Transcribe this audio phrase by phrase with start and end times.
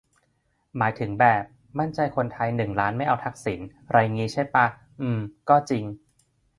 [0.77, 1.43] หมายถึงแบบ
[1.79, 3.59] "มั่นใจคนไทยหนึ่งล้านไม่เอาทักษิณ"
[3.91, 4.65] ไรงี้ใช่ป่ะ
[5.01, 5.83] อืม ก็จริง